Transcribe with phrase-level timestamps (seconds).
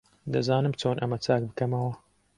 [0.35, 1.93] دەزانم چۆن ئەمە چاک بکەمەوە.